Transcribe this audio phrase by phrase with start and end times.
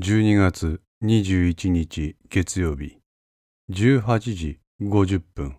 [0.00, 2.98] 12月21日月曜日
[3.72, 5.56] 18時50分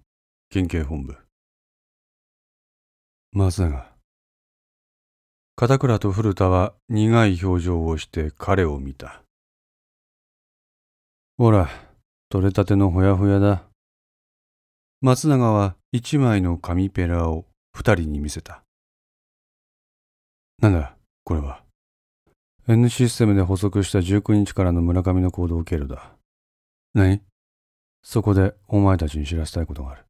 [0.49, 1.17] 県警本部。
[3.33, 3.85] 松永。
[5.57, 9.23] 片倉と古田は苦い表情をして彼を見た
[11.37, 11.69] ほら
[12.29, 13.63] 取れたてのほやほやだ。
[15.01, 17.43] 松永は一枚の紙ペラを
[17.73, 18.63] 二人に見せた
[20.61, 20.95] なんだ
[21.25, 21.68] これは？
[22.67, 26.11] N システムで補足した19日からの村上の行動経路だ。
[26.93, 27.21] 何？
[28.03, 30.05] そこでお前たちに知らせたいことがある。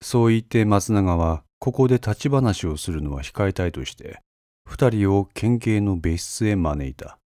[0.00, 4.20] そう言って松永はここで立ち話をするのは控えたいとして
[4.64, 7.18] 二人を県警の別室へ招いた。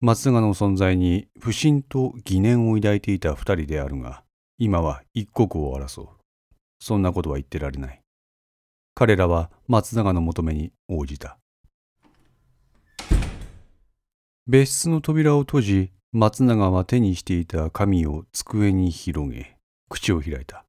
[0.00, 4.22] 松永の存在に不信と疑念を抱いていた二人であるが
[4.58, 6.08] 今は一刻を争う。
[6.78, 8.00] そんなことは言ってられない。
[8.94, 11.38] 彼らは松永の求めに応じた。
[14.46, 19.56] 別室の扉を閉じ、松永は手にしていた紙を机に広げ、
[19.88, 20.66] 口を開いた。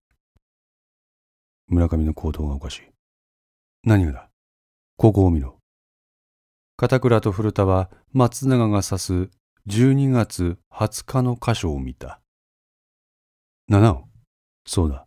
[1.67, 2.81] 村上の行動がおかしい。
[3.83, 4.29] 何がだ？
[4.95, 5.57] ここを見ろ。
[6.77, 9.29] 片倉と古田は松永が指す
[9.67, 12.21] 12月20日の箇所を見た。
[13.67, 14.07] 七尾
[14.65, 15.05] そうだ。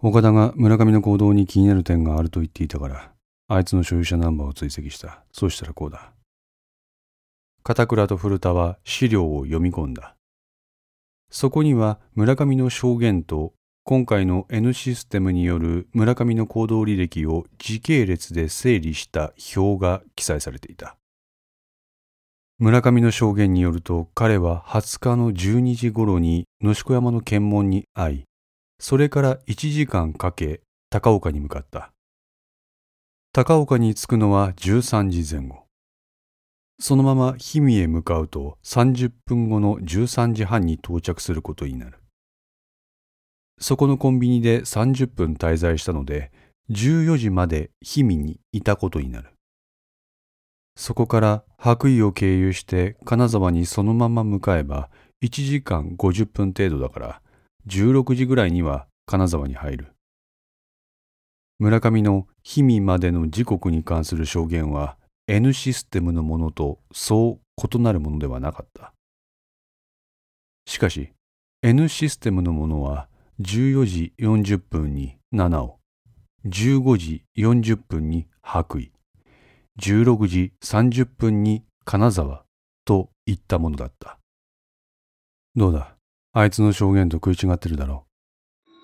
[0.00, 3.10] 岡田が村上の行動に気になる点があると言っていたから、
[3.48, 5.24] あいつの所有者ナンバーを追跡した。
[5.32, 6.12] そうしたらこうだ。
[7.68, 10.16] 片倉と古田は資料を読み込んだ。
[11.30, 13.52] そこには村上の証言と
[13.84, 20.96] 今回の N システムによる村上の行動履歴を時系列で整理した表が記載されていた。
[22.58, 28.24] 村上の証言によると彼は20日の12時頃に野宿山の検問に会い、
[28.80, 31.92] それから1時間かけ高岡に向かった。
[33.34, 35.67] 高岡に着くのは13時前後。
[36.80, 41.98] そのまま氷見へ向かうと30分後の13時半に到着することになる。
[43.60, 46.30] そこのコンビニで30分滞在したので、
[46.70, 49.30] 14時まで氷見にいたことになる。
[50.76, 54.90] そこから白衣を経由して金沢にそのまま向かえば
[55.24, 57.22] 1時間50分程度だから
[57.66, 59.92] 16時ぐらいには金沢に入る。
[61.58, 64.97] 村上の氷見までの時刻に関する証言は
[65.30, 68.94] N システムのものとそう異なるものではなかった。
[70.66, 71.12] しかし、
[71.62, 73.08] N システムのものは
[73.42, 75.78] 14時40分に七尾、
[76.46, 78.90] 15時40分に白衣、
[79.78, 82.44] 16時30分に金沢
[82.86, 84.18] といったものだった。
[85.54, 85.94] どうだ？
[86.32, 88.06] あいつの証言と食い違ってるだろ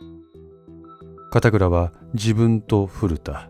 [0.02, 1.30] う。
[1.30, 3.48] 片倉は自分と古田、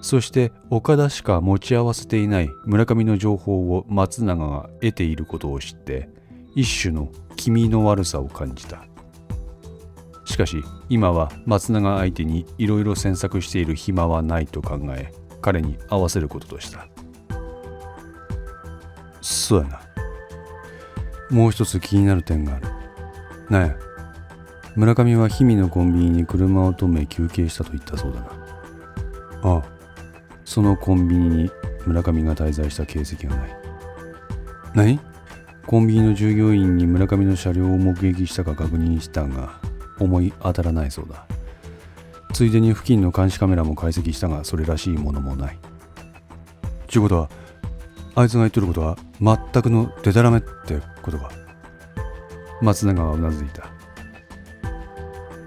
[0.00, 6.08] そして岡田しか持ち合わせていない村上の情報を松永が得ていることを知って
[6.54, 8.84] 一種の気味の悪さを感じた。
[10.24, 15.12] しかし今は松永相手にいろいろ詮索している暇はないと考え
[15.42, 16.86] 彼に合わせることとした。
[19.20, 19.80] そうやな。
[21.30, 22.68] もう一つ気になる点がある。
[23.48, 23.76] なや
[24.76, 28.26] 村上は氷見のコンビニに車を止め休憩したと言ったそうだな。
[29.42, 29.79] ああ
[30.50, 31.50] そのコンビニに
[31.86, 33.56] 村上が滞在した形跡がない。
[34.74, 35.00] 何？
[35.64, 39.60] コンビニの従業員に村上の車両を目撃したか確認したが
[40.00, 41.24] 思い当たらないそうだ。
[42.32, 45.58] ついでに付近の監視カメラも解析したがそれらしいものもない。
[46.88, 47.30] ちゅうことは
[48.16, 51.30] あいつが言っとることは全くのデタラメってことか？
[52.60, 53.70] 松永はうなずいた。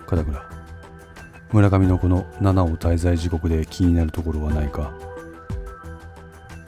[0.08, 0.53] 片倉
[1.54, 4.92] 村上のこの7を滞在時刻で気になるところはないか。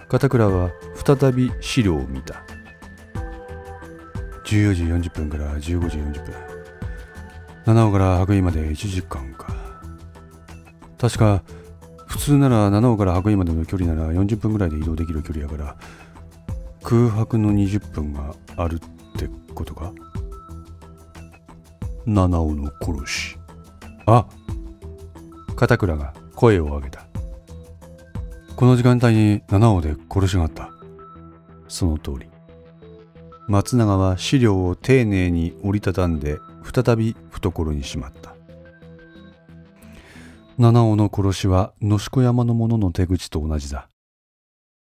[0.07, 0.69] 片倉は
[1.03, 2.35] 再び資料を見た。
[4.46, 6.34] 14時40分から15時40分。
[7.66, 9.56] 七尾から白衣まで1時間か。
[11.00, 11.41] 確か
[12.06, 15.75] 普通なら七尾から白衣までの距離なら40分ぐらいで移動できる距離やから
[16.84, 18.79] 空白の20分があるっ
[19.20, 19.91] てことか？
[22.05, 23.38] 七尾の殺し。
[24.05, 24.28] あ
[25.55, 27.05] 片倉が声を上げた。
[28.55, 30.69] この時間帯に七尾で殺しがあった。
[31.67, 32.28] その通り。
[33.47, 38.35] 松永は資料を丁寧に折りたたんで再び懐にしまった。
[40.57, 43.87] 七尾の殺しは野宿山の者の手口と同じだ。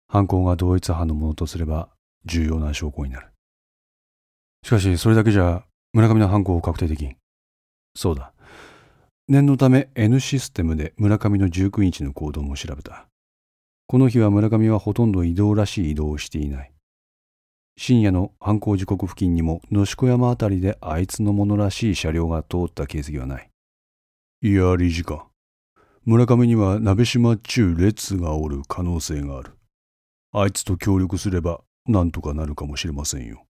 [0.08, 1.88] 犯行が同一犯のものとすれば
[2.24, 3.28] 重要な証拠になる。
[4.64, 7.16] しかしそれだけじゃ村上の犯行を確定できん。
[7.94, 8.32] そうだ。
[9.28, 13.06] 念のため N システムで村上の19日の行動も調べた。
[13.86, 16.72] この日は村上はほとんど移動らしい移動をしていない。
[17.76, 23.48] 深夜の犯行時刻付近にも野宿山あたりであいつのものらしい車両が通った形跡はない。
[24.42, 25.22] いや、理事官。
[26.04, 29.52] 村上には鍋島っちゅう列がおる可能性がある。
[30.32, 33.44] あいつと協力すればなんとかなるかもしれませんよ。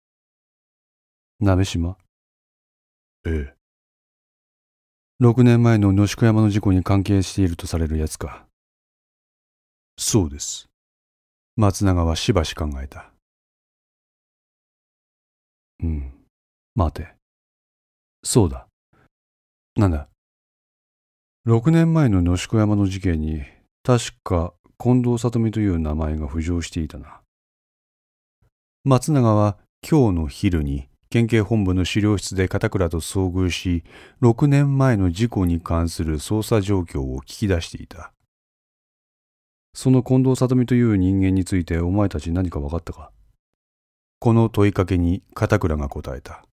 [1.39, 1.97] 鍋島？
[3.25, 3.60] ええ。
[5.21, 8.47] 6年前の野宿山の事故に関係しているとされるやつか。
[9.95, 10.67] そうです。
[11.55, 13.11] 松永はしばし考えた。
[15.83, 16.11] うん。
[16.73, 17.13] 待て。
[18.23, 18.65] そうだ。
[19.75, 20.07] なんだ。
[21.45, 23.43] 6年前の野宿山の事件に、
[23.83, 27.21] 確か近藤里美という名前が浮上していたな。
[28.83, 33.83] 松永は今日の昼に県警本部の資料室で片倉と遭遇し、
[34.21, 38.13] 6年前の事故に関する捜査状況を聞き出していた。
[39.73, 43.11] その近藤里美という人間についてお前たち何か分かったか？
[44.19, 46.45] この問いかけに片倉が答えた。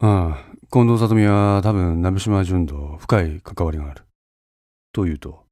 [0.00, 4.04] ああ、近藤里美は多分鍋島淳と深い関わりがある。
[4.94, 5.44] と言うと、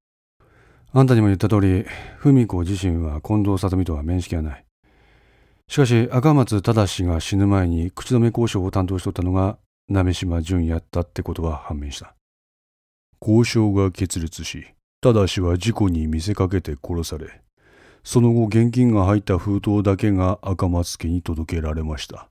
[0.93, 1.85] あんたにも言った通り、
[2.21, 4.65] 文子自身は近藤里美とは面識はない。
[5.73, 9.57] しかし、赤松忠が死ぬ前に口止め交渉を担当しとったのが
[9.89, 12.15] 鍋島淳やったってことは判明した。
[13.23, 14.67] 交渉が決裂し、
[15.01, 17.41] 忠は事故に見せかけて殺され、
[18.05, 22.29] その後現金が入った封筒だけが赤松家に届けられました。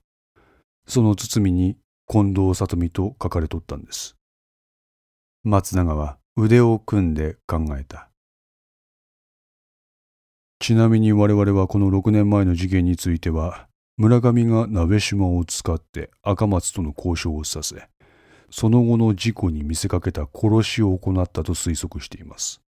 [0.88, 1.77] その包みに
[2.07, 4.15] 近藤里美と書かれとったんです。
[5.43, 8.10] 松永は腕を組んで考えた。
[10.61, 13.67] ちなみに我々はこの6年前の事件については、
[13.97, 17.87] 村上が鍋島を使って赤松との交渉をさせ、
[18.51, 22.61] その後の事故に見せかけた殺しを行ったと推測しています。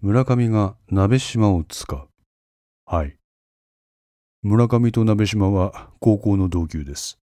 [0.00, 2.08] 村上が鍋島を使う。
[2.86, 3.16] はい。
[4.42, 7.18] 村上と鍋島は高校の同級です。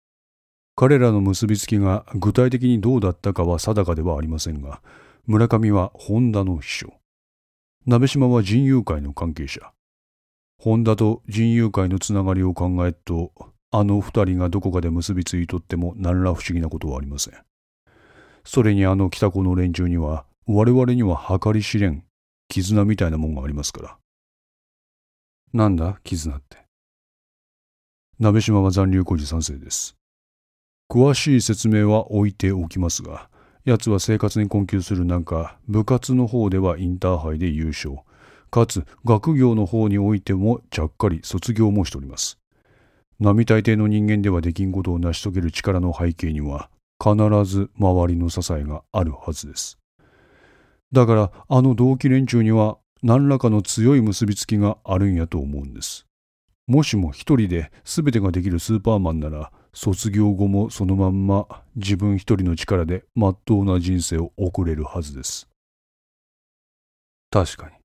[0.77, 4.81] 彼らの結びつきが具体的にどうだったかは定かではありませんが、
[5.27, 7.02] 村上は本田の秘書。
[7.85, 9.73] 鍋島は人友会の関係者。
[10.59, 13.33] 本田と人友会のつながりを考えると、
[13.73, 17.35] あの二人がどこかで結びついとっても何ら不思議なことはありません。
[18.45, 22.05] それにあの北子の連中には、我々には計り知れん、
[22.49, 23.97] 絆みたいなもんがありますから。
[25.53, 26.59] なんだ、絆って。
[28.21, 29.97] 鍋島は残留孤児賛成です。
[30.89, 33.29] 詳しい説明は置いておきますが、
[33.65, 37.99] 奴は生活に困窮する中、部活の方ではインターハイで優勝。
[38.51, 42.39] かつ、学業の方においてもちゃっかり卒業もしております。
[43.21, 46.71] 並大抵の人間ではできんことを成し遂げる力の背景には、
[47.01, 47.15] 必
[47.45, 49.79] ず周りの支えがあるはずです。
[50.91, 56.07] だから、あの同期連中には何らかの強い結びつきがあるんやと思うんです。
[56.67, 61.47] もしも一人で全てができるスーパーマンなら、卒業後もそのまんま
[61.77, 65.49] 自分一人の力でまっとうな人生を送れるはずです。
[67.31, 67.77] 確かに。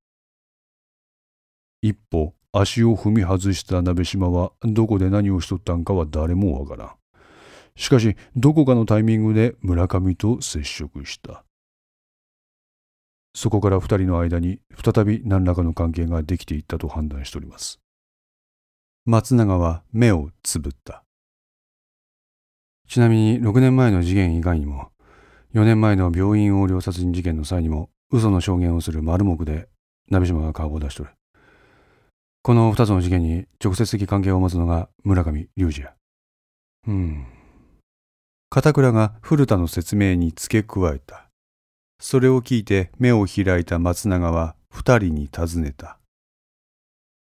[1.82, 6.92] 一歩足を踏み外した鍋島はどこで何をしとったんかは誰もわからん。
[7.78, 11.46] しかしどこかのタイミングで村上と接触した。
[13.34, 17.80] そこから二人の間に再び何らかの関係ができていったと判断しております。
[19.06, 21.04] 松永は目をつぶった。
[22.88, 24.92] ちなみに6年前の事件以外にも、
[25.54, 29.68] 4年前の病院横領殺人事件の際にも、嘘の証言をする丸目で、
[30.10, 31.10] 鍋島が顔を出しとる。
[32.42, 35.94] この2つの事件に直接的関係を持つのが村上隆二や。
[36.88, 37.26] うん。
[38.50, 41.30] 片倉が古田の説明に付け加えた。
[42.00, 46.00] それを聞いて目を開いた松永は二人に尋ねた。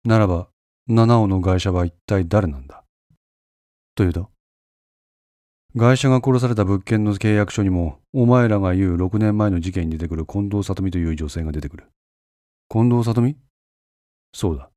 [0.04, 0.48] ならば、
[0.88, 2.82] 七尾の会社は一体誰なんだ？
[3.94, 4.31] というと
[5.78, 11.86] 会社が殺された物件の契約書にも、お前らが言う6年前の事件に出てくる近藤里美という女性が出てくる。
[12.68, 13.36] 近藤里美？
[14.34, 14.70] そうだ。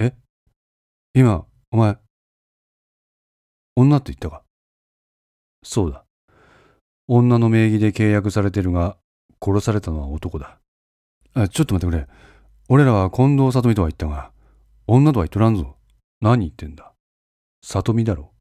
[0.00, 0.14] え？
[1.14, 1.98] 今、お前、
[3.76, 4.42] 女って言ったか？
[5.62, 6.04] そうだ。
[7.06, 8.96] 女の名義で契約されてるが、
[9.44, 10.58] 殺されたのは男だ。
[11.34, 12.06] あ、ちょっと待ってくれ。
[12.70, 14.30] 俺らは近藤里美とは言ったが、
[14.86, 15.76] 女とは言っとらんぞ。
[16.20, 16.92] 何言ってんだ？
[17.62, 18.32] 里美だろ。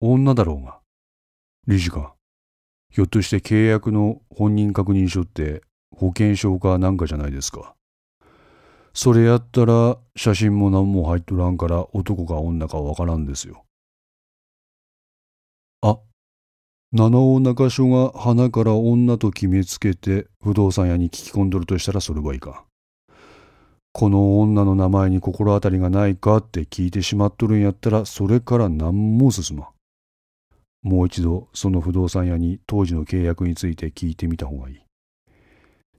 [0.00, 0.78] 女だろうが。
[1.66, 2.12] 理事官。
[2.90, 7.74] ひょっとして契約の本人確認書って保険証かなんかじゃないですか。
[8.92, 13.64] それやったら写真も何も入っとらんから男か女かわからんですよ。
[15.82, 15.98] あ、
[16.92, 22.54] 七尾中署が花から女と決めつけて不動産屋に聞き込んどるとしたらそれはいかん。
[23.92, 29.75] この女の名前に心当たりがないかって聞いてしまっとるんやったら、それから何も進まん。
[30.86, 34.80] もう一度その不動産屋に当時の契約について聞いてみた方がいい。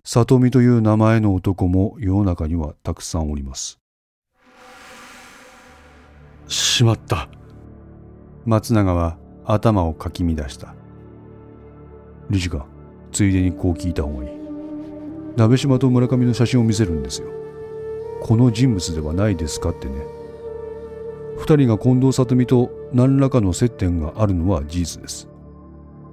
[0.06, 3.80] 里見という名前の男も世の中にはたくさんおります。
[6.48, 7.28] しまった。
[8.46, 10.74] 松永は頭をかき乱した。
[12.30, 12.66] 理事官、
[13.12, 14.30] ついでにこう聞いた方がいい。
[15.36, 17.28] 鍋島と村上の写真を見せるんですよ。
[18.22, 20.17] この人物ではないですかってね。
[21.38, 25.30] 二人が近藤里美と何らかの接点があるのは事実です。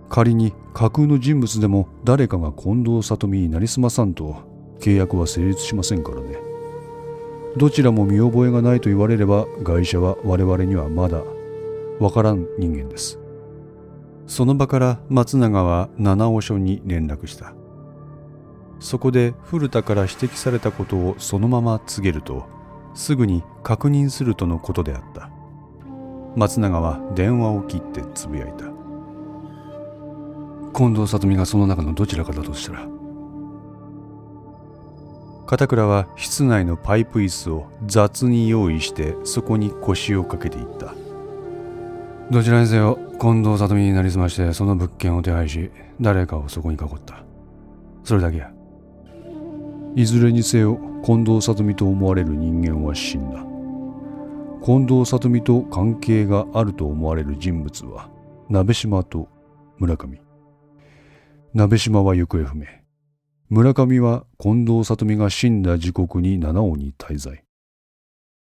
[0.09, 4.37] 仮に架空の人物でも誰かが近藤里美になりすまさんと
[4.81, 6.38] 契約は成立しませんからね。
[7.57, 11.23] どちらも見覚えがないと言われれば会社は我々にはまだ
[12.00, 13.19] わからん人間です。
[14.26, 17.54] その場から松永は七尾署に連絡した。
[18.81, 22.45] そこで古田から指摘されたことをそのまま告げると
[22.94, 25.30] すぐに確認するとのことであった。
[26.36, 28.64] 松永は電話を切ってつぶやいた。
[30.76, 32.86] 近藤里美がその中のどちらかだとしたら。
[35.46, 40.94] 片倉は室内のパイプ椅子を雑に用意してそこに腰をかけていった。
[42.30, 45.70] どちらにせよ近藤里美になりすましてその物件を手配し
[46.00, 47.24] 誰かをそこに囲った。
[48.02, 48.53] それだけや
[49.96, 53.44] いずれにせよ近藤里美と思われる人間は死んだ。
[54.64, 58.10] 近藤里美と関係があると思われる人物は
[58.48, 59.28] 鍋島と
[59.78, 60.20] 村上。
[61.52, 62.66] 鍋島は行方不明。
[63.50, 67.44] 村上は近藤里美が死んだ時刻に七尾に滞在。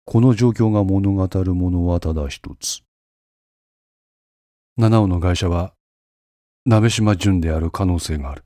[0.04, 2.82] この状況が物語るものはただ一つ。
[4.76, 5.72] 七尾の会社は
[6.66, 8.44] 鍋島淳である可能性がある。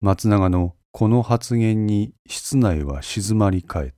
[0.00, 3.95] 松永のこの発言に室内は静まり返った。